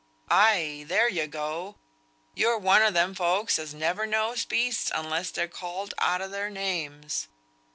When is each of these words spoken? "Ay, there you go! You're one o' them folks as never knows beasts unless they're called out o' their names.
"Ay, 0.31 0.83
there 0.87 1.07
you 1.07 1.27
go! 1.27 1.75
You're 2.33 2.57
one 2.57 2.81
o' 2.81 2.89
them 2.89 3.13
folks 3.13 3.59
as 3.59 3.71
never 3.71 4.07
knows 4.07 4.45
beasts 4.45 4.91
unless 4.95 5.29
they're 5.29 5.47
called 5.47 5.93
out 5.99 6.23
o' 6.23 6.27
their 6.27 6.49
names. 6.49 7.27